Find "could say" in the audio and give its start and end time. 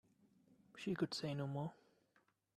0.95-1.35